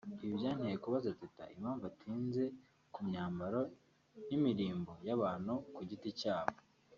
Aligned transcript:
Ibi 0.23 0.33
byanteye 0.39 0.77
kubaza 0.83 1.09
Teta 1.21 1.43
impamvu 1.55 1.83
atinze 1.91 2.43
ku 2.93 2.99
myambaro 3.07 3.61
n’imirimbo 4.27 4.91
y’abantu 5.07 5.53
ku 5.73 5.81
giti 5.89 6.09
cyabo 6.21 6.55